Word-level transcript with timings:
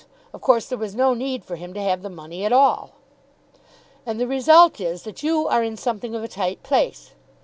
Of 0.33 0.41
course 0.41 0.65
there 0.65 0.79
was 0.79 0.95
no 0.95 1.13
need 1.13 1.45
for 1.45 1.57
him 1.57 1.75
to 1.75 1.79
have 1.79 2.01
the 2.01 2.09
money 2.09 2.43
at 2.43 2.51
all." 2.51 2.89
"And 4.03 4.19
the 4.19 4.25
result 4.25 4.79
is 4.79 5.03
that 5.03 5.21
you 5.21 5.47
are 5.47 5.61
in 5.63 5.77
something 5.77 6.15
of 6.15 6.23
a 6.23 6.27
tight 6.27 6.63
place. 6.63 7.11